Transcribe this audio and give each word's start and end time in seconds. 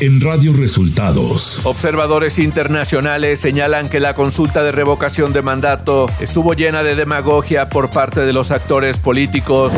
en 0.00 0.20
Radio 0.20 0.54
Resultados. 0.54 1.60
Observadores 1.64 2.38
internacionales 2.38 3.38
señalan 3.38 3.90
que 3.90 4.00
la 4.00 4.14
consulta 4.14 4.62
de 4.62 4.72
revocación 4.72 5.34
de 5.34 5.42
mandato 5.42 6.08
estuvo 6.20 6.54
llena 6.54 6.82
de 6.82 6.94
demagogia 6.94 7.68
por 7.68 7.90
parte 7.90 8.20
de 8.20 8.32
los 8.32 8.50
actores 8.50 8.98
políticos. 8.98 9.74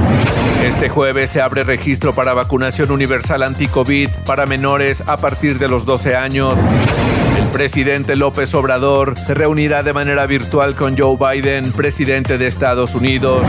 Este 0.65 0.89
jueves 0.89 1.31
se 1.31 1.41
abre 1.41 1.65
registro 1.65 2.15
para 2.15 2.35
vacunación 2.35 2.93
universal 2.93 3.43
anti-COVID 3.43 4.09
para 4.25 4.47
menores 4.47 5.03
a 5.09 5.17
partir 5.17 5.59
de 5.59 5.69
los 5.69 5.85
12 5.85 6.15
años. 6.15 6.57
El 7.37 7.49
presidente 7.49 8.15
López 8.15 8.55
Obrador 8.55 9.19
se 9.19 9.35
reunirá 9.35 9.83
de 9.83 9.93
manera 9.93 10.27
virtual 10.27 10.77
con 10.77 10.97
Joe 10.97 11.17
Biden, 11.17 11.73
presidente 11.73 12.39
de 12.39 12.47
Estados 12.47 12.95
Unidos. 12.95 13.45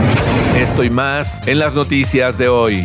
Esto 0.58 0.82
y 0.82 0.90
más 0.90 1.46
en 1.46 1.60
las 1.60 1.74
noticias 1.74 2.36
de 2.36 2.48
hoy. 2.48 2.84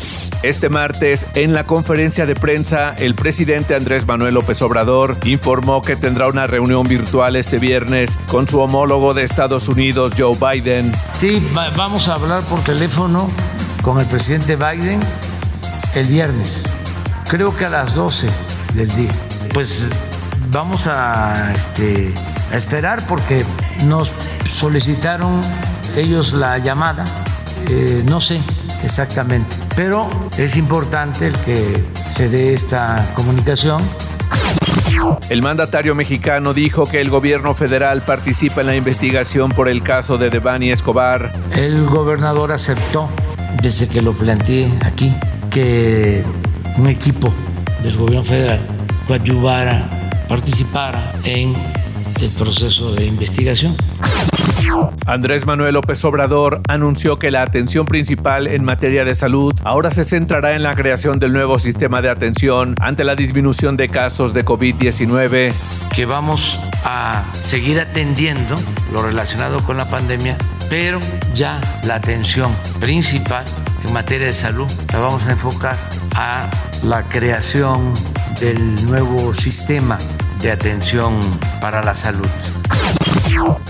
Este 0.43 0.69
martes, 0.69 1.27
en 1.35 1.53
la 1.53 1.65
conferencia 1.65 2.25
de 2.25 2.33
prensa, 2.33 2.95
el 2.97 3.13
presidente 3.13 3.75
Andrés 3.75 4.07
Manuel 4.07 4.33
López 4.33 4.59
Obrador 4.63 5.15
informó 5.23 5.83
que 5.83 5.95
tendrá 5.95 6.27
una 6.29 6.47
reunión 6.47 6.87
virtual 6.87 7.35
este 7.35 7.59
viernes 7.59 8.17
con 8.27 8.47
su 8.47 8.59
homólogo 8.59 9.13
de 9.13 9.23
Estados 9.23 9.67
Unidos, 9.67 10.13
Joe 10.17 10.35
Biden. 10.35 10.91
Sí, 11.15 11.47
vamos 11.77 12.07
a 12.07 12.15
hablar 12.15 12.41
por 12.45 12.59
teléfono 12.63 13.29
con 13.83 13.99
el 13.99 14.07
presidente 14.07 14.55
Biden 14.55 14.99
el 15.93 16.07
viernes, 16.07 16.65
creo 17.27 17.55
que 17.55 17.65
a 17.65 17.69
las 17.69 17.93
12 17.93 18.27
del 18.73 18.87
día. 18.95 19.11
Pues 19.53 19.89
vamos 20.49 20.87
a, 20.87 21.53
este, 21.53 22.15
a 22.51 22.57
esperar 22.57 23.05
porque 23.05 23.45
nos 23.85 24.11
solicitaron 24.49 25.39
ellos 25.95 26.33
la 26.33 26.57
llamada, 26.57 27.05
eh, 27.69 28.01
no 28.07 28.19
sé 28.19 28.41
exactamente. 28.83 29.55
Pero 29.75 30.09
es 30.37 30.57
importante 30.57 31.27
el 31.27 31.35
que 31.37 31.83
se 32.09 32.29
dé 32.29 32.53
esta 32.53 33.07
comunicación. 33.15 33.81
El 35.29 35.41
mandatario 35.41 35.95
mexicano 35.95 36.53
dijo 36.53 36.85
que 36.85 37.01
el 37.01 37.09
gobierno 37.09 37.53
federal 37.53 38.01
participa 38.01 38.61
en 38.61 38.67
la 38.67 38.75
investigación 38.75 39.51
por 39.51 39.67
el 39.69 39.81
caso 39.81 40.17
de 40.17 40.29
Devani 40.29 40.71
Escobar. 40.71 41.31
El 41.51 41.85
gobernador 41.85 42.51
aceptó, 42.51 43.09
desde 43.61 43.87
que 43.87 44.01
lo 44.01 44.13
planteé 44.13 44.71
aquí, 44.83 45.13
que 45.49 46.23
un 46.77 46.87
equipo 46.87 47.33
del 47.83 47.97
gobierno 47.97 48.23
federal 48.23 48.59
coadyuvara, 49.07 49.89
participara 50.27 51.13
en 51.23 51.53
el 52.21 52.29
proceso 52.29 52.93
de 52.93 53.05
investigación. 53.05 53.75
Andrés 55.05 55.45
Manuel 55.45 55.73
López 55.73 56.03
Obrador 56.05 56.61
anunció 56.67 57.17
que 57.17 57.31
la 57.31 57.41
atención 57.41 57.85
principal 57.85 58.47
en 58.47 58.63
materia 58.63 59.03
de 59.03 59.15
salud 59.15 59.53
ahora 59.63 59.91
se 59.91 60.03
centrará 60.03 60.53
en 60.55 60.63
la 60.63 60.75
creación 60.75 61.19
del 61.19 61.33
nuevo 61.33 61.59
sistema 61.59 62.01
de 62.01 62.09
atención 62.09 62.75
ante 62.79 63.03
la 63.03 63.15
disminución 63.15 63.77
de 63.77 63.89
casos 63.89 64.33
de 64.33 64.45
COVID-19. 64.45 65.53
Que 65.93 66.05
vamos 66.05 66.59
a 66.85 67.23
seguir 67.33 67.79
atendiendo 67.79 68.55
lo 68.93 69.03
relacionado 69.03 69.63
con 69.63 69.77
la 69.77 69.89
pandemia, 69.89 70.37
pero 70.69 70.99
ya 71.35 71.59
la 71.85 71.95
atención 71.95 72.53
principal 72.79 73.45
en 73.85 73.93
materia 73.93 74.27
de 74.27 74.33
salud 74.33 74.71
la 74.93 74.99
vamos 74.99 75.27
a 75.27 75.31
enfocar 75.31 75.77
a 76.15 76.49
la 76.83 77.03
creación 77.03 77.93
del 78.39 78.85
nuevo 78.85 79.33
sistema 79.33 79.97
de 80.41 80.51
atención 80.51 81.19
para 81.61 81.83
la 81.83 81.93
salud. 81.93 82.27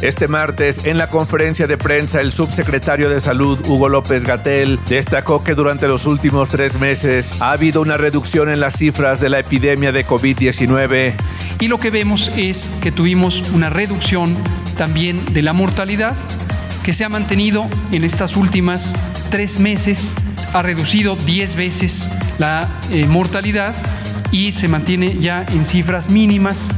Este 0.01 0.27
martes, 0.27 0.85
en 0.85 0.97
la 0.97 1.09
conferencia 1.09 1.67
de 1.67 1.77
prensa, 1.77 2.21
el 2.21 2.31
subsecretario 2.31 3.09
de 3.09 3.19
Salud, 3.19 3.59
Hugo 3.67 3.89
López 3.89 4.23
Gatel, 4.23 4.79
destacó 4.87 5.43
que 5.43 5.53
durante 5.53 5.87
los 5.87 6.05
últimos 6.05 6.49
tres 6.49 6.79
meses 6.79 7.35
ha 7.39 7.51
habido 7.51 7.81
una 7.81 7.97
reducción 7.97 8.49
en 8.49 8.59
las 8.59 8.75
cifras 8.77 9.19
de 9.19 9.29
la 9.29 9.39
epidemia 9.39 9.91
de 9.91 10.05
COVID-19. 10.05 11.13
Y 11.59 11.67
lo 11.67 11.77
que 11.77 11.91
vemos 11.91 12.31
es 12.35 12.69
que 12.81 12.91
tuvimos 12.91 13.43
una 13.53 13.69
reducción 13.69 14.35
también 14.77 15.23
de 15.33 15.41
la 15.41 15.53
mortalidad 15.53 16.15
que 16.83 16.93
se 16.93 17.05
ha 17.05 17.09
mantenido 17.09 17.67
en 17.91 18.03
estas 18.03 18.35
últimas 18.35 18.95
tres 19.29 19.59
meses, 19.59 20.15
ha 20.53 20.61
reducido 20.61 21.15
10 21.15 21.55
veces 21.55 22.09
la 22.39 22.67
eh, 22.89 23.05
mortalidad 23.05 23.75
y 24.31 24.51
se 24.51 24.67
mantiene 24.67 25.17
ya 25.19 25.45
en 25.51 25.65
cifras 25.65 26.09
mínimas 26.09 26.71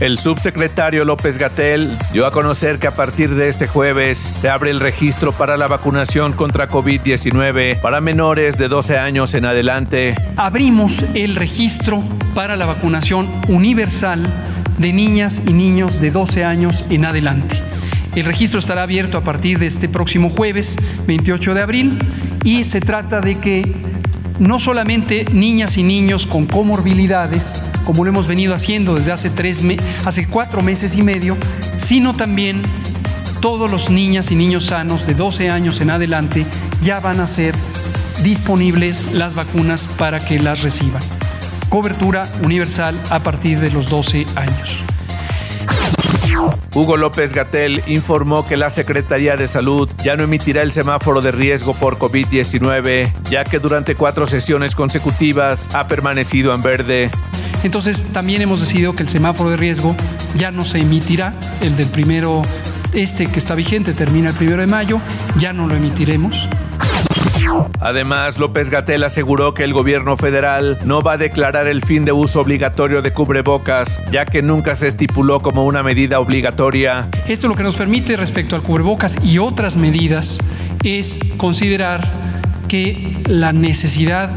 el 0.00 0.18
subsecretario 0.18 1.04
López 1.04 1.38
Gatel 1.38 1.90
dio 2.12 2.26
a 2.26 2.30
conocer 2.30 2.78
que 2.78 2.86
a 2.86 2.94
partir 2.96 3.34
de 3.34 3.48
este 3.48 3.66
jueves 3.66 4.18
se 4.18 4.48
abre 4.48 4.70
el 4.70 4.80
registro 4.80 5.32
para 5.32 5.56
la 5.56 5.68
vacunación 5.68 6.32
contra 6.32 6.68
COVID-19 6.68 7.80
para 7.80 8.00
menores 8.00 8.58
de 8.58 8.68
12 8.68 8.98
años 8.98 9.34
en 9.34 9.44
adelante. 9.44 10.14
Abrimos 10.36 11.04
el 11.14 11.36
registro 11.36 12.02
para 12.34 12.56
la 12.56 12.66
vacunación 12.66 13.28
universal 13.48 14.26
de 14.78 14.92
niñas 14.92 15.42
y 15.46 15.52
niños 15.52 16.00
de 16.00 16.10
12 16.10 16.44
años 16.44 16.84
en 16.90 17.04
adelante. 17.04 17.56
El 18.14 18.24
registro 18.24 18.58
estará 18.60 18.82
abierto 18.82 19.18
a 19.18 19.22
partir 19.22 19.58
de 19.58 19.66
este 19.66 19.88
próximo 19.88 20.30
jueves 20.30 20.76
28 21.06 21.54
de 21.54 21.60
abril 21.60 21.98
y 22.44 22.64
se 22.64 22.80
trata 22.80 23.20
de 23.20 23.40
que 23.40 23.74
no 24.38 24.58
solamente 24.58 25.24
niñas 25.32 25.78
y 25.78 25.82
niños 25.82 26.26
con 26.26 26.46
comorbilidades, 26.46 27.62
como 27.84 28.04
lo 28.04 28.10
hemos 28.10 28.26
venido 28.26 28.54
haciendo 28.54 28.94
desde 28.94 29.12
hace, 29.12 29.30
tres 29.30 29.62
hace 30.04 30.26
cuatro 30.26 30.62
meses 30.62 30.96
y 30.96 31.02
medio, 31.02 31.36
sino 31.78 32.14
también 32.14 32.62
todos 33.40 33.70
los 33.70 33.90
niñas 33.90 34.30
y 34.30 34.36
niños 34.36 34.66
sanos 34.66 35.06
de 35.06 35.14
12 35.14 35.50
años 35.50 35.80
en 35.80 35.90
adelante 35.90 36.46
ya 36.80 37.00
van 37.00 37.20
a 37.20 37.26
ser 37.26 37.54
disponibles 38.22 39.12
las 39.12 39.34
vacunas 39.34 39.86
para 39.98 40.18
que 40.18 40.38
las 40.38 40.62
reciban. 40.62 41.02
Cobertura 41.68 42.22
universal 42.42 42.98
a 43.10 43.18
partir 43.18 43.60
de 43.60 43.70
los 43.70 43.90
12 43.90 44.26
años. 44.36 44.93
Hugo 46.74 46.96
López 46.96 47.32
Gatel 47.32 47.82
informó 47.86 48.46
que 48.46 48.56
la 48.56 48.70
Secretaría 48.70 49.36
de 49.36 49.46
Salud 49.46 49.88
ya 50.02 50.16
no 50.16 50.24
emitirá 50.24 50.62
el 50.62 50.72
semáforo 50.72 51.20
de 51.20 51.32
riesgo 51.32 51.74
por 51.74 51.98
COVID-19, 51.98 53.12
ya 53.30 53.44
que 53.44 53.58
durante 53.58 53.94
cuatro 53.94 54.26
sesiones 54.26 54.74
consecutivas 54.74 55.68
ha 55.74 55.86
permanecido 55.86 56.54
en 56.54 56.62
verde. 56.62 57.10
Entonces 57.62 58.04
también 58.12 58.42
hemos 58.42 58.60
decidido 58.60 58.94
que 58.94 59.02
el 59.02 59.08
semáforo 59.08 59.50
de 59.50 59.56
riesgo 59.56 59.96
ya 60.36 60.50
no 60.50 60.64
se 60.64 60.78
emitirá, 60.78 61.34
el 61.60 61.76
del 61.76 61.88
primero, 61.88 62.42
este 62.92 63.26
que 63.26 63.38
está 63.38 63.54
vigente 63.54 63.94
termina 63.94 64.30
el 64.30 64.36
primero 64.36 64.60
de 64.60 64.66
mayo, 64.66 65.00
ya 65.38 65.52
no 65.52 65.66
lo 65.66 65.74
emitiremos. 65.74 66.48
Además, 67.80 68.38
López 68.38 68.70
Gatel 68.70 69.04
aseguró 69.04 69.54
que 69.54 69.64
el 69.64 69.72
gobierno 69.72 70.16
federal 70.16 70.78
no 70.84 71.02
va 71.02 71.12
a 71.12 71.16
declarar 71.16 71.66
el 71.66 71.82
fin 71.82 72.04
de 72.04 72.12
uso 72.12 72.40
obligatorio 72.40 73.02
de 73.02 73.12
cubrebocas, 73.12 74.00
ya 74.10 74.24
que 74.24 74.42
nunca 74.42 74.76
se 74.76 74.88
estipuló 74.88 75.40
como 75.40 75.66
una 75.66 75.82
medida 75.82 76.20
obligatoria. 76.20 77.08
Esto 77.28 77.48
lo 77.48 77.54
que 77.54 77.62
nos 77.62 77.76
permite 77.76 78.16
respecto 78.16 78.56
al 78.56 78.62
cubrebocas 78.62 79.16
y 79.22 79.38
otras 79.38 79.76
medidas 79.76 80.38
es 80.82 81.20
considerar 81.36 82.08
que 82.68 83.22
la 83.26 83.52
necesidad 83.52 84.30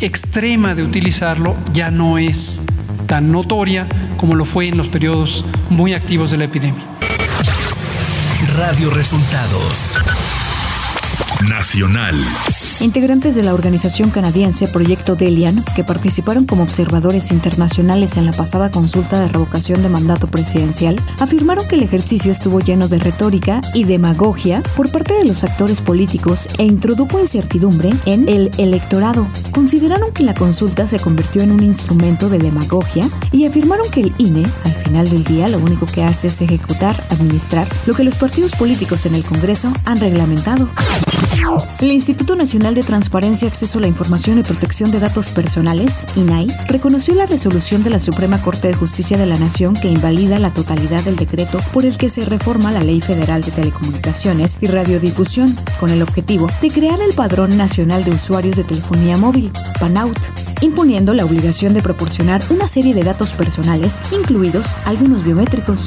extrema 0.00 0.74
de 0.74 0.82
utilizarlo 0.82 1.56
ya 1.72 1.90
no 1.90 2.18
es 2.18 2.62
tan 3.06 3.32
notoria 3.32 3.88
como 4.16 4.34
lo 4.34 4.44
fue 4.44 4.68
en 4.68 4.76
los 4.76 4.88
periodos 4.88 5.44
muy 5.70 5.94
activos 5.94 6.30
de 6.30 6.38
la 6.38 6.44
epidemia. 6.44 6.84
Radio 8.56 8.90
Resultados 8.90 9.96
Nacional. 11.46 12.16
Integrantes 12.80 13.34
de 13.34 13.42
la 13.42 13.54
organización 13.54 14.10
canadiense 14.10 14.66
Proyecto 14.66 15.14
Delian, 15.14 15.64
que 15.76 15.84
participaron 15.84 16.46
como 16.46 16.64
observadores 16.64 17.30
internacionales 17.30 18.16
en 18.16 18.26
la 18.26 18.32
pasada 18.32 18.70
consulta 18.70 19.20
de 19.20 19.28
revocación 19.28 19.82
de 19.82 19.88
mandato 19.88 20.26
presidencial, 20.26 21.00
afirmaron 21.20 21.66
que 21.68 21.76
el 21.76 21.82
ejercicio 21.82 22.32
estuvo 22.32 22.60
lleno 22.60 22.88
de 22.88 22.98
retórica 22.98 23.60
y 23.72 23.84
demagogia 23.84 24.62
por 24.76 24.90
parte 24.90 25.14
de 25.14 25.24
los 25.24 25.44
actores 25.44 25.80
políticos 25.80 26.48
e 26.58 26.64
introdujo 26.64 27.20
incertidumbre 27.20 27.90
en 28.06 28.28
el 28.28 28.50
electorado. 28.58 29.26
Consideraron 29.52 30.12
que 30.12 30.24
la 30.24 30.34
consulta 30.34 30.86
se 30.86 30.98
convirtió 30.98 31.42
en 31.42 31.52
un 31.52 31.62
instrumento 31.62 32.28
de 32.28 32.38
demagogia 32.38 33.08
y 33.32 33.46
afirmaron 33.46 33.88
que 33.90 34.00
el 34.00 34.12
INE, 34.18 34.44
al 34.64 34.74
final 34.84 35.08
del 35.08 35.24
día, 35.24 35.48
lo 35.48 35.58
único 35.58 35.86
que 35.86 36.02
hace 36.02 36.28
es 36.28 36.40
ejecutar, 36.40 37.06
administrar 37.10 37.68
lo 37.86 37.94
que 37.94 38.04
los 38.04 38.16
partidos 38.16 38.52
políticos 38.52 39.06
en 39.06 39.14
el 39.14 39.24
Congreso 39.24 39.72
han 39.84 40.00
reglamentado. 40.00 40.68
El 41.80 41.92
Instituto 41.92 42.34
Nacional 42.34 42.74
de 42.74 42.82
Transparencia, 42.82 43.46
Acceso 43.46 43.78
a 43.78 43.80
la 43.80 43.86
Información 43.86 44.38
y 44.38 44.42
Protección 44.42 44.90
de 44.90 44.98
Datos 44.98 45.30
Personales, 45.30 46.04
INAI, 46.16 46.48
reconoció 46.66 47.14
la 47.14 47.26
resolución 47.26 47.84
de 47.84 47.90
la 47.90 48.00
Suprema 48.00 48.42
Corte 48.42 48.68
de 48.68 48.74
Justicia 48.74 49.16
de 49.16 49.26
la 49.26 49.38
Nación 49.38 49.74
que 49.74 49.88
invalida 49.88 50.38
la 50.38 50.52
totalidad 50.52 51.02
del 51.04 51.16
decreto 51.16 51.60
por 51.72 51.84
el 51.84 51.96
que 51.96 52.10
se 52.10 52.24
reforma 52.24 52.72
la 52.72 52.82
Ley 52.82 53.00
Federal 53.00 53.42
de 53.42 53.52
Telecomunicaciones 53.52 54.58
y 54.60 54.66
Radiodifusión, 54.66 55.56
con 55.78 55.90
el 55.90 56.02
objetivo 56.02 56.48
de 56.60 56.70
crear 56.70 57.00
el 57.00 57.14
Padrón 57.14 57.56
Nacional 57.56 58.04
de 58.04 58.10
Usuarios 58.10 58.56
de 58.56 58.64
Telefonía 58.64 59.16
Móvil, 59.16 59.52
PANAUT, 59.78 60.18
imponiendo 60.60 61.14
la 61.14 61.24
obligación 61.24 61.74
de 61.74 61.82
proporcionar 61.82 62.42
una 62.50 62.66
serie 62.66 62.94
de 62.94 63.04
datos 63.04 63.32
personales, 63.34 64.02
incluidos 64.12 64.76
algunos 64.84 65.22
biométricos. 65.22 65.86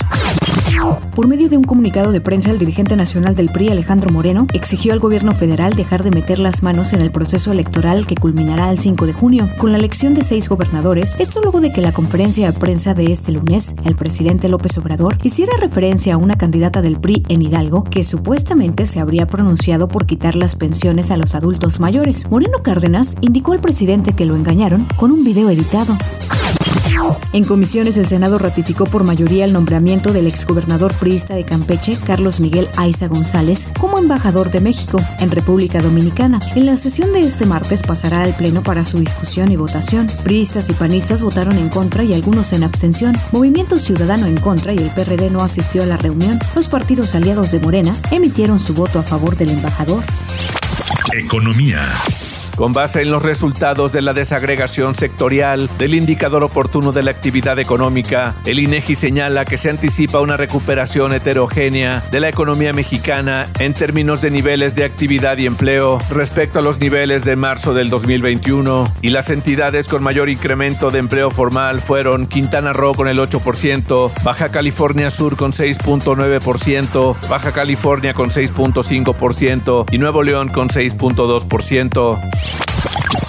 Por 1.16 1.28
medio 1.28 1.50
de 1.50 1.58
un 1.58 1.64
comunicado 1.64 2.12
de 2.12 2.22
prensa, 2.22 2.52
el 2.52 2.58
dirigente 2.58 2.96
nacional 2.96 3.36
del 3.36 3.50
PRI, 3.50 3.70
Alejandro 3.70 4.12
Moreno, 4.12 4.48
exigió 4.54 4.94
al 4.94 5.00
gobierno 5.00 5.34
federal 5.34 5.74
dejar 5.74 6.04
de 6.04 6.10
meter 6.10 6.40
las 6.40 6.64
manos 6.64 6.94
en 6.94 7.02
el 7.02 7.12
proceso 7.12 7.52
electoral 7.52 8.08
que 8.08 8.16
culminará 8.16 8.72
el 8.72 8.80
5 8.80 9.06
de 9.06 9.14
junio, 9.14 9.50
con 9.58 9.72
la 9.72 9.78
elección 9.78 10.14
de 10.14 10.24
seis 10.24 10.50
gobernadores, 10.50 11.16
esto 11.20 11.42
luego 11.42 11.60
de 11.60 11.72
que 11.72 11.82
la 11.82 11.92
conferencia 11.92 12.52
de 12.52 12.58
prensa 12.58 12.94
de 12.94 13.12
este 13.12 13.32
lunes, 13.32 13.76
el 13.84 13.96
presidente 13.96 14.50
López 14.50 14.78
Obrador 14.78 15.18
hiciera 15.22 15.54
referencia 15.60 16.16
a 16.16 16.18
una 16.18 16.38
candidata 16.38 16.82
del 16.82 17.00
PRI 17.00 17.24
en 17.30 17.42
Hidalgo 17.42 17.84
que 17.84 18.04
supuestamente 18.04 18.86
se 18.86 19.00
habría 19.00 19.28
pronunciado 19.28 19.88
por 19.88 20.06
quitar 20.06 20.36
las 20.36 20.56
pensiones 20.56 21.12
a 21.12 21.18
los 21.18 21.36
adultos 21.36 21.80
mayores. 21.80 22.26
Moreno 22.30 22.64
Cárdenas 22.64 23.18
indicó 23.22 23.52
al 23.52 23.62
presidente 23.62 24.14
que 24.14 24.26
lo 24.26 24.36
engañaron 24.36 24.88
con 24.96 25.12
un 25.12 25.24
video 25.24 25.50
editado. 25.50 25.98
En 27.34 27.46
comisiones, 27.46 27.96
el 27.96 28.08
Senado 28.08 28.38
ratificó 28.38 28.86
por 28.86 29.06
mayoría 29.06 29.46
el 29.46 29.54
nombramiento 29.54 30.12
del 30.12 30.28
exgobernador 30.28 30.94
priista 30.94 31.34
de 31.34 31.46
Campeche, 31.46 31.98
Carlos 32.06 32.42
Miguel 32.42 32.68
Aiza 32.76 33.08
González, 33.08 33.68
como 33.80 33.98
embajador 34.00 34.52
de 34.52 34.60
México 34.60 35.00
en 35.20 35.32
República 35.32 35.82
Dominicana. 35.82 36.40
En 36.56 36.66
la 36.66 36.76
sesión 36.76 37.14
de 37.14 37.24
este 37.24 37.46
martes 37.46 37.84
pasará 37.84 38.24
al 38.24 38.36
Pleno 38.36 38.64
para 38.64 38.84
su 38.84 39.00
discusión 39.00 39.50
y 39.52 39.56
votación. 39.56 40.08
Priistas 40.24 40.70
y 40.70 40.74
panistas 40.74 41.22
votaron 41.22 41.58
en 41.58 41.70
contra 41.70 42.04
y 42.04 42.14
algunos 42.14 42.52
en 42.52 42.64
abstención. 42.64 43.18
Movimiento 43.32 43.80
Ciudadano 43.80 44.26
en 44.26 44.38
contra 44.38 44.74
y 44.74 44.80
el 44.80 44.92
PRD 44.92 45.30
no 45.30 45.42
asistió 45.42 45.84
a 45.84 45.86
la 45.86 45.98
reunión. 45.98 46.38
Los 46.54 46.68
partidos 46.68 47.16
aliados 47.16 47.52
de 47.52 47.60
Morena 47.60 47.96
emitieron 48.12 48.60
su 48.60 48.74
voto 48.74 49.00
a 49.00 49.04
favor 49.04 49.38
del 49.38 49.52
embajador. 49.52 50.04
Economía. 51.14 51.88
Con 52.56 52.74
base 52.74 53.02
en 53.02 53.12
los 53.12 53.24
resultados 53.24 53.92
de 53.92 54.02
la 54.02 54.14
desagregación 54.14 54.96
sectorial 54.96 55.70
del 55.78 55.96
indicador 55.96 56.44
oportuno 56.44 56.92
de 56.92 57.04
la 57.04 57.12
actividad 57.12 57.60
económica, 57.60 58.36
el 58.46 58.60
INEGI 58.60 58.96
señala 58.96 59.46
que 59.46 59.58
se 59.58 59.70
anticipa 59.70 60.20
una 60.20 60.38
recuperación 60.38 61.14
heterogénea 61.14 62.04
de 62.12 62.20
la 62.20 62.30
economía 62.30 62.74
mexicana 62.74 63.48
en 63.60 63.74
términos 63.74 64.22
de 64.22 64.32
niveles 64.32 64.76
de 64.76 64.84
actividad 64.84 65.38
y 65.38 65.46
empleo 65.46 66.00
respecto 66.10 66.60
a 66.60 66.62
los 66.62 66.80
niveles 66.80 67.24
de 67.26 67.36
marzo 67.36 67.74
del 67.74 67.90
2021 67.90 68.94
y 69.02 69.10
las 69.10 69.30
entidades 69.30 69.88
con 69.88 70.04
mayor 70.04 70.30
incremento 70.30 70.92
de 70.92 71.00
empleo 71.00 71.32
formal 71.32 71.82
fueron 71.82 72.28
Quintana 72.28 72.74
Roo 72.74 72.94
con 72.94 73.08
el 73.08 73.20
8%, 73.20 74.12
Baja 74.24 74.50
California 74.50 75.10
Sur 75.10 75.36
con 75.36 75.52
6.9%, 75.52 77.16
Baja 77.30 77.52
California 77.52 78.14
con 78.14 78.30
6.5% 78.30 79.86
y 79.92 79.98
Nuevo 79.98 80.24
León 80.24 80.50
con 80.50 80.70
6.2%. 80.70 82.41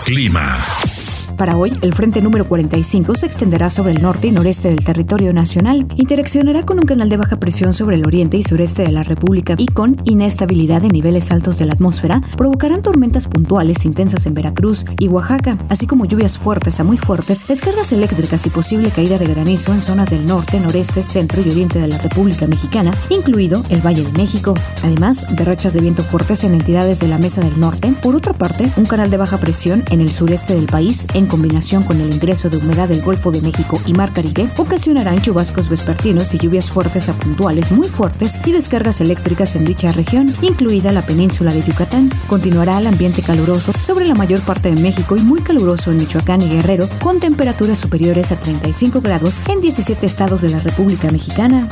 Clima. 0.05 0.92
Para 1.37 1.57
hoy, 1.57 1.73
el 1.83 1.95
frente 1.95 2.21
número 2.21 2.47
45 2.47 3.15
se 3.15 3.27
extenderá 3.27 3.71
sobre 3.71 3.93
el 3.93 4.03
norte 4.03 4.29
y 4.29 4.31
noreste 4.31 4.69
del 4.69 4.85
territorio 4.85 5.33
nacional, 5.33 5.87
interaccionará 5.97 6.65
con 6.65 6.79
un 6.79 6.85
canal 6.85 7.09
de 7.09 7.17
baja 7.17 7.39
presión 7.39 7.73
sobre 7.73 7.97
el 7.97 8.07
oriente 8.07 8.37
y 8.37 8.43
sureste 8.43 8.83
de 8.83 8.93
la 8.93 9.03
República 9.03 9.55
y 9.59 9.67
con 9.67 9.97
inestabilidad 10.05 10.85
en 10.85 10.93
niveles 10.93 11.31
altos 11.31 11.59
de 11.59 11.67
la 11.67 11.73
atmósfera, 11.73 12.21
provocarán 12.37 12.83
tormentas 12.83 13.29
puntuales 13.29 13.85
intensas 13.85 14.27
en 14.27 14.35
Veracruz 14.35 14.85
y 14.99 15.09
Oaxaca, 15.09 15.59
así 15.69 15.87
como 15.87 16.05
lluvias 16.05 16.39
fuertes 16.39 16.81
a 16.81 16.85
muy 16.85 16.97
fuertes, 16.97 17.47
descargas 17.47 17.93
eléctricas 17.93 18.47
y 18.47 18.51
posible 18.51 18.91
caída 18.91 19.19
de 19.19 19.27
granizo 19.27 19.73
en 19.73 19.81
zonas 19.81 20.11
del 20.11 20.27
norte, 20.27 20.61
noreste, 20.61 21.03
centro 21.03 21.43
y 21.45 21.51
oriente 21.51 21.79
de 21.79 21.89
la 21.89 21.99
República 21.99 22.47
Mexicana, 22.47 22.93
incluido 23.11 23.65
el 23.71 23.85
Valle 23.85 24.05
de 24.05 24.13
México. 24.13 24.55
Además, 24.83 25.27
de 25.35 25.45
rachas 25.45 25.73
de 25.73 25.81
viento 25.81 26.03
fuertes 26.03 26.45
en 26.45 26.55
entidades 26.55 27.01
de 27.01 27.09
la 27.09 27.19
Mesa 27.19 27.41
del 27.41 27.59
Norte. 27.59 27.93
Por 28.03 28.15
otra 28.15 28.33
parte, 28.33 28.71
un 28.77 28.85
canal 28.85 29.11
de 29.11 29.17
baja 29.17 29.39
presión 29.39 29.83
en 29.91 30.01
el 30.01 30.11
sureste 30.11 30.55
del 30.55 30.67
país, 30.67 31.07
combinación 31.27 31.83
con 31.83 32.01
el 32.01 32.13
ingreso 32.13 32.51
de 32.51 32.59
humedad 32.59 32.89
del 32.89 33.03
Golfo 33.03 33.31
de 33.31 33.41
México 33.41 33.81
y 33.87 33.93
Mar 33.93 34.13
Caribe, 34.13 34.49
ocasionarán 34.57 35.21
chubascos 35.23 35.69
vespertinos 35.69 36.35
y 36.35 36.39
lluvias 36.39 36.71
fuertes 36.71 37.09
a 37.09 37.15
puntuales 37.15 37.73
muy 37.73 37.89
fuertes 37.89 38.39
y 38.45 38.53
descargas 38.53 39.01
eléctricas 39.01 39.57
en 39.57 39.65
dicha 39.65 39.93
región, 39.93 40.35
incluida 40.43 40.93
la 40.93 41.03
península 41.03 41.53
de 41.53 41.63
Yucatán. 41.63 42.11
Continuará 42.27 42.79
el 42.79 42.87
ambiente 42.87 43.23
caluroso 43.23 43.73
sobre 43.79 44.07
la 44.07 44.15
mayor 44.15 44.41
parte 44.41 44.75
de 44.75 44.81
México 44.81 45.17
y 45.17 45.21
muy 45.21 45.41
caluroso 45.41 45.91
en 45.91 45.99
Michoacán 45.99 46.43
y 46.43 46.49
Guerrero, 46.49 46.89
con 47.01 47.21
temperaturas 47.21 47.79
superiores 47.79 48.33
a 48.33 48.37
35 48.37 49.01
grados 49.01 49.43
en 49.49 49.61
17 49.61 50.05
estados 50.05 50.43
de 50.43 50.51
la 50.51 50.61
República 50.61 51.11
Mexicana. 51.11 51.69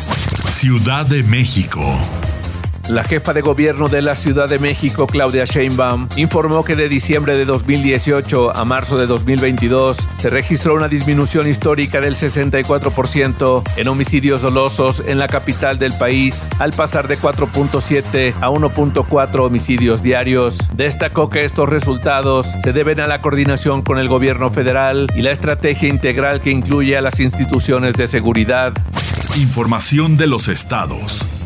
Ciudad 0.49 1.07
de 1.07 1.23
México. 1.23 1.81
La 2.91 3.05
jefa 3.05 3.33
de 3.33 3.41
gobierno 3.41 3.87
de 3.87 4.03
la 4.03 4.17
Ciudad 4.17 4.49
de 4.49 4.59
México, 4.59 5.07
Claudia 5.07 5.45
Sheinbaum, 5.45 6.09
informó 6.17 6.65
que 6.65 6.75
de 6.75 6.89
diciembre 6.89 7.39
de 7.39 7.45
2018 7.45 8.57
a 8.57 8.65
marzo 8.65 8.99
de 8.99 9.07
2022 9.07 10.09
se 10.13 10.29
registró 10.29 10.75
una 10.75 10.89
disminución 10.89 11.49
histórica 11.49 12.01
del 12.01 12.17
64% 12.17 13.63
en 13.77 13.87
homicidios 13.87 14.43
dolosos 14.43 15.05
en 15.07 15.21
la 15.21 15.29
capital 15.29 15.79
del 15.79 15.93
país, 15.93 16.45
al 16.59 16.73
pasar 16.73 17.07
de 17.07 17.17
4.7 17.17 18.35
a 18.41 18.51
1.4 18.51 19.47
homicidios 19.47 20.03
diarios. 20.03 20.59
Destacó 20.75 21.31
que 21.31 21.45
estos 21.45 21.69
resultados 21.69 22.57
se 22.61 22.73
deben 22.73 22.99
a 22.99 23.07
la 23.07 23.21
coordinación 23.21 23.83
con 23.83 24.01
el 24.01 24.09
gobierno 24.09 24.51
federal 24.51 25.07
y 25.15 25.23
la 25.23 25.31
estrategia 25.31 25.89
integral 25.89 26.41
que 26.41 26.51
incluye 26.51 26.97
a 26.97 27.03
las 27.03 27.21
instituciones 27.21 27.95
de 27.95 28.09
seguridad. 28.09 28.73
Información 29.37 30.17
de 30.17 30.27
los 30.27 30.49
estados. 30.49 31.40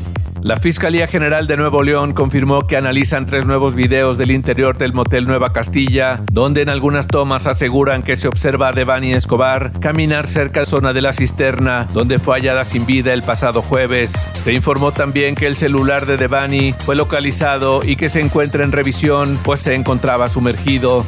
La 0.44 0.58
Fiscalía 0.58 1.06
General 1.06 1.46
de 1.46 1.56
Nuevo 1.56 1.82
León 1.82 2.12
confirmó 2.12 2.66
que 2.66 2.76
analizan 2.76 3.24
tres 3.24 3.46
nuevos 3.46 3.74
videos 3.74 4.18
del 4.18 4.30
interior 4.30 4.76
del 4.76 4.92
motel 4.92 5.26
Nueva 5.26 5.54
Castilla, 5.54 6.20
donde 6.30 6.60
en 6.60 6.68
algunas 6.68 7.06
tomas 7.06 7.46
aseguran 7.46 8.02
que 8.02 8.14
se 8.14 8.28
observa 8.28 8.68
a 8.68 8.72
Devani 8.72 9.14
Escobar 9.14 9.72
caminar 9.80 10.26
cerca 10.26 10.60
de 10.60 10.66
la 10.66 10.70
zona 10.70 10.92
de 10.92 11.00
la 11.00 11.14
cisterna, 11.14 11.88
donde 11.94 12.18
fue 12.18 12.34
hallada 12.34 12.64
sin 12.64 12.84
vida 12.84 13.14
el 13.14 13.22
pasado 13.22 13.62
jueves. 13.62 14.22
Se 14.34 14.52
informó 14.52 14.92
también 14.92 15.34
que 15.34 15.46
el 15.46 15.56
celular 15.56 16.04
de 16.04 16.18
Devani 16.18 16.74
fue 16.74 16.94
localizado 16.94 17.82
y 17.82 17.96
que 17.96 18.10
se 18.10 18.20
encuentra 18.20 18.64
en 18.64 18.72
revisión, 18.72 19.38
pues 19.44 19.60
se 19.60 19.74
encontraba 19.74 20.28
sumergido. 20.28 21.06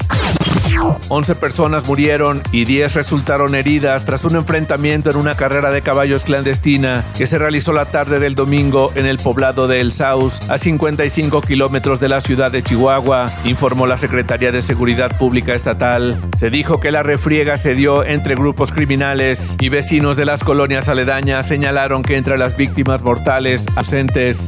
11 1.08 1.34
personas 1.36 1.86
murieron 1.86 2.42
y 2.52 2.64
10 2.64 2.94
resultaron 2.94 3.54
heridas 3.54 4.04
tras 4.04 4.24
un 4.24 4.36
enfrentamiento 4.36 5.10
en 5.10 5.16
una 5.16 5.34
carrera 5.34 5.70
de 5.70 5.82
caballos 5.82 6.24
clandestina 6.24 7.04
que 7.16 7.26
se 7.26 7.38
realizó 7.38 7.72
la 7.72 7.86
tarde 7.86 8.18
del 8.18 8.34
domingo 8.34 8.92
en 8.94 9.06
el 9.06 9.18
poblado 9.18 9.68
de 9.68 9.80
El 9.80 9.92
Saus, 9.92 10.50
a 10.50 10.58
55 10.58 11.40
kilómetros 11.42 12.00
de 12.00 12.08
la 12.08 12.20
ciudad 12.20 12.50
de 12.50 12.62
Chihuahua, 12.62 13.30
informó 13.44 13.86
la 13.86 13.96
Secretaría 13.96 14.52
de 14.52 14.62
Seguridad 14.62 15.16
Pública 15.16 15.54
Estatal. 15.54 16.20
Se 16.36 16.50
dijo 16.50 16.80
que 16.80 16.90
la 16.90 17.02
refriega 17.02 17.56
se 17.56 17.74
dio 17.74 18.04
entre 18.04 18.34
grupos 18.34 18.72
criminales 18.72 19.56
y 19.60 19.68
vecinos 19.68 20.16
de 20.16 20.24
las 20.24 20.44
colonias 20.44 20.88
aledañas 20.88 21.46
señalaron 21.46 22.02
que 22.02 22.16
entre 22.16 22.38
las 22.38 22.56
víctimas 22.56 23.02
mortales 23.02 23.66
ausentes 23.76 24.46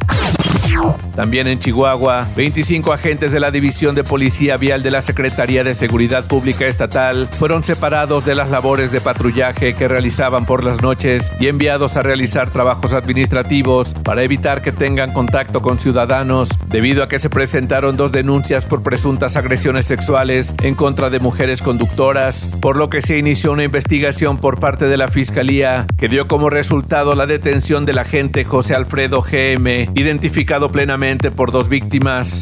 también 1.15 1.49
en 1.49 1.59
Chihuahua, 1.59 2.27
25 2.37 2.93
agentes 2.93 3.33
de 3.33 3.41
la 3.41 3.51
División 3.51 3.95
de 3.95 4.05
Policía 4.05 4.57
Vial 4.57 4.83
de 4.83 4.91
la 4.91 5.03
Secretaría 5.03 5.65
de 5.65 5.75
Seguridad 5.75 6.25
Pública 6.25 6.67
Estatal 6.67 7.29
fueron 7.31 7.65
separados 7.65 8.25
de 8.25 8.35
las 8.35 8.51
labores 8.51 8.93
de 8.93 9.01
patrullaje 9.01 9.75
que 9.75 9.89
realizaban 9.89 10.47
por 10.47 10.63
las 10.63 10.81
noches 10.81 11.33
y 11.41 11.49
enviados 11.49 11.97
a 11.97 12.03
realizar 12.03 12.51
trabajos 12.51 12.95
administrativos 12.95 13.95
para 14.05 14.23
evitar 14.23 14.63
que 14.63 14.73
tengan 14.73 15.13
contacto 15.13 15.61
con 15.61 15.79
ciudadanos, 15.81 16.51
debido 16.69 17.03
a 17.03 17.09
que 17.09 17.19
se 17.19 17.31
presentaron 17.31 17.97
dos 17.97 18.13
denuncias 18.13 18.65
por 18.65 18.83
presuntas 18.83 19.37
agresiones 19.37 19.87
sexuales 19.87 20.55
en 20.63 20.75
contra 20.75 21.11
de 21.11 21.19
mujeres 21.19 21.63
conductoras, 21.63 22.49
por 22.61 22.77
lo 22.77 22.91
que 22.91 23.03
se 23.03 23.19
inició 23.19 23.53
una 23.53 23.65
investigación 23.65 24.39
por 24.39 24.61
parte 24.61 24.87
de 24.87 24.97
la 24.97 25.09
Fiscalía 25.09 25.87
que 25.97 26.09
dio 26.09 26.29
como 26.29 26.51
resultado 26.51 27.15
la 27.15 27.27
detención 27.27 27.87
del 27.87 27.99
agente 27.99 28.45
José 28.45 28.75
Alfredo 28.75 29.23
GM, 29.23 29.91
identificado 29.95 30.68
plenamente 30.69 31.31
por 31.31 31.53
dos 31.53 31.69
víctimas. 31.69 32.41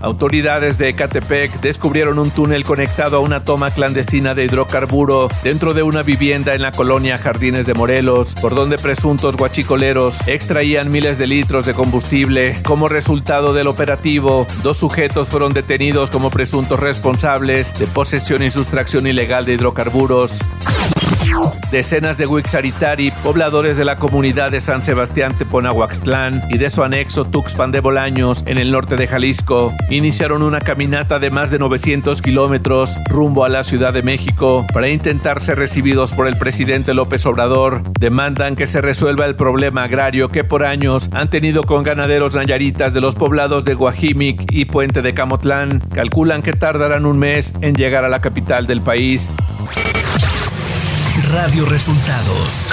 Autoridades 0.00 0.78
de 0.78 0.88
Ecatepec 0.88 1.60
descubrieron 1.60 2.18
un 2.18 2.30
túnel 2.30 2.64
conectado 2.64 3.18
a 3.18 3.20
una 3.20 3.44
toma 3.44 3.70
clandestina 3.70 4.34
de 4.34 4.44
hidrocarburo 4.44 5.28
dentro 5.44 5.74
de 5.74 5.82
una 5.82 6.02
vivienda 6.02 6.54
en 6.54 6.62
la 6.62 6.72
colonia 6.72 7.18
Jardines 7.18 7.66
de 7.66 7.74
Morelos, 7.74 8.34
por 8.34 8.54
donde 8.54 8.78
presuntos 8.78 9.36
guachicoleros 9.36 10.26
extraían 10.26 10.90
miles 10.90 11.18
de 11.18 11.26
litros 11.26 11.66
de 11.66 11.74
combustible. 11.74 12.56
Como 12.64 12.88
resultado 12.88 13.52
del 13.52 13.68
operativo, 13.68 14.46
dos 14.62 14.78
sujetos 14.78 15.28
fueron 15.28 15.52
detenidos 15.52 16.10
como 16.10 16.30
presuntos 16.30 16.80
responsables 16.80 17.78
de 17.78 17.86
posesión 17.86 18.42
y 18.42 18.50
sustracción 18.50 19.06
ilegal 19.06 19.44
de 19.44 19.54
hidrocarburos. 19.54 20.40
Decenas 21.70 22.18
de 22.18 22.26
Huixaritari, 22.26 23.10
pobladores 23.22 23.76
de 23.76 23.84
la 23.84 23.96
comunidad 23.96 24.50
de 24.50 24.60
San 24.60 24.82
Sebastián 24.82 25.34
Teponahuaxtlán 25.36 26.42
y 26.50 26.58
de 26.58 26.68
su 26.68 26.82
anexo 26.82 27.24
Tuxpan 27.24 27.72
de 27.72 27.80
Bolaños, 27.80 28.44
en 28.46 28.58
el 28.58 28.70
norte 28.70 28.96
de 28.96 29.06
Jalisco, 29.06 29.72
iniciaron 29.88 30.42
una 30.42 30.60
caminata 30.60 31.18
de 31.18 31.30
más 31.30 31.50
de 31.50 31.58
900 31.58 32.20
kilómetros 32.20 32.96
rumbo 33.08 33.44
a 33.44 33.48
la 33.48 33.64
Ciudad 33.64 33.92
de 33.92 34.02
México 34.02 34.66
para 34.72 34.88
intentar 34.88 35.40
ser 35.40 35.58
recibidos 35.58 36.12
por 36.12 36.26
el 36.26 36.36
presidente 36.36 36.92
López 36.92 37.24
Obrador. 37.24 37.82
Demandan 37.98 38.54
que 38.54 38.66
se 38.66 38.82
resuelva 38.82 39.24
el 39.24 39.36
problema 39.36 39.84
agrario 39.84 40.28
que 40.28 40.44
por 40.44 40.64
años 40.64 41.08
han 41.12 41.30
tenido 41.30 41.62
con 41.62 41.82
ganaderos 41.82 42.34
nayaritas 42.34 42.92
de 42.92 43.00
los 43.00 43.14
poblados 43.14 43.64
de 43.64 43.74
Guajimic 43.74 44.52
y 44.52 44.66
Puente 44.66 45.00
de 45.00 45.14
Camotlán. 45.14 45.80
Calculan 45.94 46.42
que 46.42 46.52
tardarán 46.52 47.06
un 47.06 47.18
mes 47.18 47.54
en 47.62 47.74
llegar 47.74 48.04
a 48.04 48.08
la 48.08 48.20
capital 48.20 48.66
del 48.66 48.82
país. 48.82 49.34
Radio 51.32 51.64
Resultados. 51.64 52.68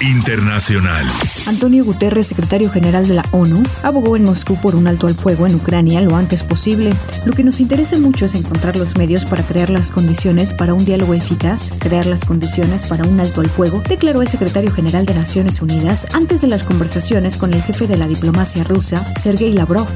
Internacional. 0.00 1.04
Antonio 1.48 1.84
Guterres, 1.84 2.28
secretario 2.28 2.70
general 2.70 3.08
de 3.08 3.14
la 3.14 3.24
ONU, 3.32 3.64
abogó 3.82 4.16
en 4.16 4.22
Moscú 4.22 4.54
por 4.60 4.76
un 4.76 4.86
alto 4.86 5.08
al 5.08 5.16
fuego 5.16 5.48
en 5.48 5.56
Ucrania 5.56 6.00
lo 6.00 6.14
antes 6.14 6.44
posible. 6.44 6.94
Lo 7.26 7.32
que 7.32 7.42
nos 7.42 7.60
interesa 7.60 7.98
mucho 7.98 8.26
es 8.26 8.36
encontrar 8.36 8.76
los 8.76 8.96
medios 8.96 9.24
para 9.24 9.42
crear 9.42 9.68
las 9.68 9.90
condiciones 9.90 10.52
para 10.52 10.74
un 10.74 10.84
diálogo 10.84 11.12
eficaz, 11.12 11.72
crear 11.76 12.06
las 12.06 12.24
condiciones 12.24 12.84
para 12.84 13.02
un 13.02 13.18
alto 13.18 13.40
al 13.40 13.50
fuego, 13.50 13.82
declaró 13.88 14.22
el 14.22 14.28
secretario 14.28 14.70
general 14.70 15.04
de 15.04 15.14
Naciones 15.14 15.60
Unidas 15.60 16.06
antes 16.14 16.40
de 16.40 16.46
las 16.46 16.62
conversaciones 16.62 17.36
con 17.36 17.52
el 17.52 17.62
jefe 17.62 17.88
de 17.88 17.96
la 17.96 18.06
diplomacia 18.06 18.62
rusa, 18.62 19.04
Sergei 19.16 19.52
Lavrov. 19.52 19.88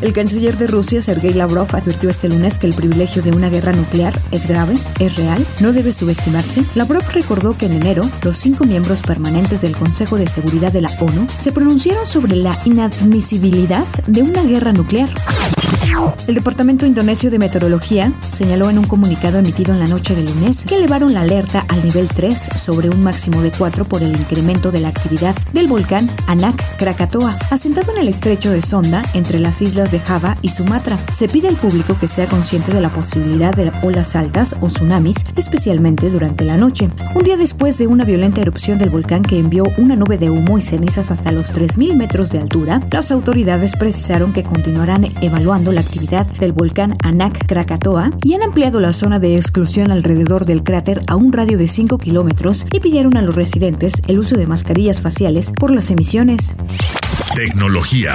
El 0.00 0.12
canciller 0.12 0.56
de 0.58 0.66
Rusia, 0.66 1.00
Sergei 1.00 1.32
Lavrov, 1.32 1.74
advirtió 1.74 2.10
este 2.10 2.28
lunes 2.28 2.58
que 2.58 2.66
el 2.66 2.74
privilegio 2.74 3.22
de 3.22 3.30
una 3.30 3.48
guerra 3.48 3.72
nuclear 3.72 4.18
es 4.30 4.46
grave, 4.46 4.74
es 5.00 5.16
real, 5.16 5.46
no 5.60 5.72
debe 5.72 5.92
subestimarse. 5.92 6.64
Lavrov 6.74 7.02
recordó 7.12 7.56
que 7.56 7.66
en 7.66 7.72
enero 7.72 8.08
los 8.22 8.36
cinco 8.36 8.64
miembros 8.64 9.02
permanentes 9.02 9.62
del 9.62 9.76
Consejo 9.76 10.16
de 10.16 10.26
Seguridad 10.26 10.72
de 10.72 10.82
la 10.82 10.90
ONU 11.00 11.26
se 11.38 11.52
pronunciaron 11.52 12.06
sobre 12.06 12.36
la 12.36 12.56
inadmisibilidad 12.64 13.86
de 14.06 14.22
una 14.22 14.42
guerra 14.42 14.72
nuclear. 14.72 15.08
El 16.26 16.34
Departamento 16.34 16.84
Indonesio 16.84 17.30
de 17.30 17.38
Meteorología 17.38 18.12
señaló 18.28 18.68
en 18.68 18.78
un 18.78 18.84
comunicado 18.84 19.38
emitido 19.38 19.72
en 19.72 19.78
la 19.78 19.86
noche 19.86 20.14
del 20.14 20.26
lunes 20.26 20.64
que 20.64 20.76
elevaron 20.76 21.14
la 21.14 21.22
alerta 21.22 21.64
al 21.68 21.82
nivel 21.84 22.08
3 22.08 22.50
sobre 22.56 22.90
un 22.90 23.02
máximo 23.02 23.40
de 23.42 23.50
4 23.50 23.84
por 23.84 24.02
el 24.02 24.10
incremento 24.10 24.72
de 24.72 24.80
la 24.80 24.88
actividad 24.88 25.34
del 25.52 25.68
volcán 25.68 26.10
Anak 26.26 26.62
Krakatoa, 26.78 27.38
asentado 27.50 27.92
en 27.92 28.02
el 28.02 28.08
estrecho 28.08 28.50
de 28.50 28.60
Sonda 28.60 29.04
entre 29.14 29.38
las 29.38 29.62
islas 29.62 29.90
de 29.90 30.00
Java 30.00 30.36
y 30.42 30.48
Sumatra. 30.48 30.98
Se 31.12 31.28
pide 31.28 31.48
al 31.48 31.56
público 31.56 31.96
que 31.98 32.08
sea 32.08 32.26
consciente 32.26 32.72
de 32.72 32.80
la 32.80 32.90
posibilidad 32.90 33.54
de 33.54 33.72
olas 33.82 34.16
altas 34.16 34.56
o 34.60 34.66
tsunamis, 34.66 35.24
especialmente 35.36 36.10
durante 36.10 36.44
la 36.44 36.56
noche. 36.56 36.90
Un 37.14 37.22
día 37.24 37.36
después 37.36 37.78
de 37.78 37.86
una 37.86 38.04
violenta 38.04 38.40
erupción 38.40 38.78
del 38.78 38.90
volcán 38.90 39.22
que 39.22 39.38
envió 39.38 39.64
una 39.78 39.96
nube 39.96 40.18
de 40.18 40.30
humo 40.30 40.58
y 40.58 40.62
cenizas 40.62 41.10
hasta 41.10 41.32
los 41.32 41.54
3.000 41.54 41.94
metros 41.94 42.30
de 42.30 42.40
altura, 42.40 42.80
las 42.90 43.10
autoridades 43.10 43.76
precisaron 43.76 44.32
que 44.32 44.42
continuarán 44.42 45.06
evaluando 45.22 45.72
la 45.72 45.85
actividad 45.86 46.26
del 46.26 46.52
volcán 46.52 46.96
Anak 47.02 47.46
Krakatoa 47.46 48.10
y 48.22 48.34
han 48.34 48.42
ampliado 48.42 48.80
la 48.80 48.92
zona 48.92 49.18
de 49.18 49.36
exclusión 49.36 49.90
alrededor 49.92 50.44
del 50.44 50.64
cráter 50.64 51.00
a 51.06 51.16
un 51.16 51.32
radio 51.32 51.56
de 51.56 51.68
5 51.68 51.98
kilómetros 51.98 52.66
y 52.72 52.80
pidieron 52.80 53.16
a 53.16 53.22
los 53.22 53.36
residentes 53.36 54.02
el 54.08 54.18
uso 54.18 54.36
de 54.36 54.46
mascarillas 54.46 55.00
faciales 55.00 55.52
por 55.52 55.70
las 55.70 55.90
emisiones. 55.90 56.56
Tecnología. 57.34 58.14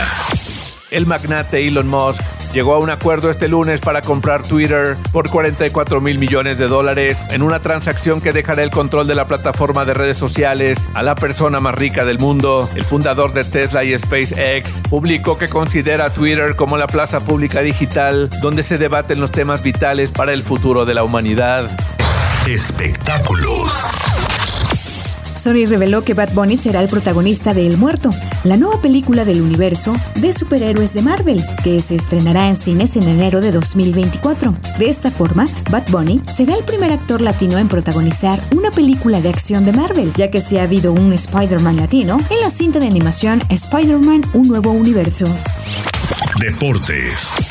El 0.91 1.05
magnate 1.05 1.65
Elon 1.65 1.87
Musk 1.87 2.21
llegó 2.51 2.73
a 2.73 2.79
un 2.79 2.89
acuerdo 2.89 3.29
este 3.29 3.47
lunes 3.47 3.79
para 3.79 4.01
comprar 4.01 4.43
Twitter 4.43 4.97
por 5.13 5.29
44 5.29 6.01
mil 6.01 6.19
millones 6.19 6.57
de 6.57 6.67
dólares 6.67 7.25
en 7.29 7.43
una 7.43 7.61
transacción 7.61 8.19
que 8.19 8.33
dejará 8.33 8.61
el 8.61 8.71
control 8.71 9.07
de 9.07 9.15
la 9.15 9.25
plataforma 9.25 9.85
de 9.85 9.93
redes 9.93 10.17
sociales 10.17 10.89
a 10.93 11.01
la 11.01 11.15
persona 11.15 11.61
más 11.61 11.75
rica 11.75 12.03
del 12.03 12.19
mundo. 12.19 12.69
El 12.75 12.83
fundador 12.83 13.31
de 13.31 13.45
Tesla 13.45 13.85
y 13.85 13.97
SpaceX 13.97 14.81
publicó 14.89 15.37
que 15.37 15.47
considera 15.47 16.09
Twitter 16.09 16.57
como 16.57 16.75
la 16.75 16.87
plaza 16.87 17.21
pública 17.21 17.61
digital 17.61 18.29
donde 18.41 18.61
se 18.61 18.77
debaten 18.77 19.21
los 19.21 19.31
temas 19.31 19.63
vitales 19.63 20.11
para 20.11 20.33
el 20.33 20.43
futuro 20.43 20.83
de 20.83 20.93
la 20.93 21.05
humanidad. 21.05 21.71
Espectáculos. 22.45 24.00
Sony 25.41 25.65
reveló 25.65 26.03
que 26.03 26.13
Bad 26.13 26.33
Bunny 26.33 26.55
será 26.55 26.81
el 26.81 26.87
protagonista 26.87 27.55
de 27.55 27.65
El 27.65 27.77
Muerto, 27.77 28.11
la 28.43 28.57
nueva 28.57 28.79
película 28.79 29.25
del 29.25 29.41
universo 29.41 29.95
de 30.17 30.33
superhéroes 30.33 30.93
de 30.93 31.01
Marvel, 31.01 31.43
que 31.63 31.81
se 31.81 31.95
estrenará 31.95 32.47
en 32.47 32.55
cines 32.55 32.95
en 32.95 33.07
enero 33.07 33.41
de 33.41 33.51
2024. 33.51 34.53
De 34.77 34.87
esta 34.87 35.09
forma, 35.09 35.47
Bad 35.71 35.89
Bunny 35.89 36.21
será 36.27 36.55
el 36.55 36.63
primer 36.63 36.91
actor 36.91 37.21
latino 37.21 37.57
en 37.57 37.69
protagonizar 37.69 38.39
una 38.55 38.69
película 38.69 39.19
de 39.19 39.29
acción 39.29 39.65
de 39.65 39.71
Marvel, 39.71 40.13
ya 40.15 40.29
que 40.29 40.41
se 40.41 40.59
ha 40.59 40.63
habido 40.63 40.93
un 40.93 41.11
Spider-Man 41.11 41.77
latino 41.77 42.19
en 42.29 42.39
la 42.39 42.51
cinta 42.51 42.79
de 42.79 42.85
animación 42.85 43.41
Spider-Man 43.49 44.23
Un 44.33 44.47
Nuevo 44.47 44.69
Universo. 44.69 45.25
Deportes. 46.39 47.50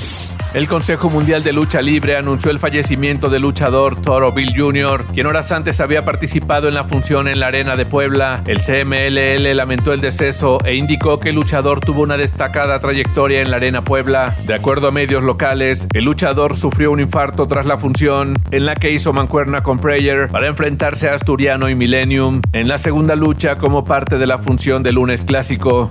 El 0.52 0.66
Consejo 0.66 1.11
Mundial 1.11 1.45
de 1.45 1.52
Lucha 1.52 1.80
Libre 1.80 2.16
anunció 2.16 2.50
el 2.50 2.59
fallecimiento 2.59 3.30
del 3.30 3.42
luchador 3.42 4.02
Toro 4.02 4.33
Bill 4.33 4.52
Jr., 4.57 5.04
quien 5.14 5.28
horas 5.28 5.52
antes 5.52 5.80
había 5.80 6.04
participado 6.04 6.66
en 6.66 6.75
la 6.75 6.83
función 6.83 7.28
en 7.28 7.38
la 7.38 7.47
Arena 7.47 7.76
de 7.76 7.87
Puebla. 7.87 8.42
El 8.47 8.59
CMLL 8.59 9.57
lamentó 9.57 9.92
el 9.92 10.00
deceso 10.00 10.59
e 10.64 10.75
indicó 10.75 11.21
que 11.21 11.28
el 11.28 11.37
luchador 11.37 11.78
tuvo 11.78 12.02
una 12.02 12.16
destacada 12.16 12.80
trayectoria 12.80 13.42
en 13.42 13.52
la 13.52 13.59
Arena 13.59 13.83
Puebla. 13.83 14.35
De 14.49 14.54
acuerdo 14.54 14.88
a 14.88 14.90
medios 14.90 15.23
locales, 15.23 15.87
el 15.92 16.04
luchador 16.04 16.57
sufrió 16.57 16.90
un 16.90 16.99
infarto 16.99 17.47
tras 17.47 17.64
la 17.64 17.78
función 17.78 18.37
en 18.50 18.66
la 18.66 18.75
que 18.75 18.90
hizo 18.90 19.12
mancuerna 19.12 19.62
con 19.62 19.78
Prayer 19.78 20.30
para 20.30 20.49
enfrentarse 20.49 21.09
a 21.09 21.14
Asturiano 21.14 21.69
y 21.69 21.76
Millennium 21.76 22.42
en 22.52 22.66
la 22.66 22.78
segunda 22.78 23.14
lucha 23.14 23.57
como 23.57 23.85
parte 23.85 24.19
de 24.19 24.26
la 24.26 24.38
función 24.38 24.83
del 24.83 24.97
lunes 24.97 25.25
clásico. 25.25 25.90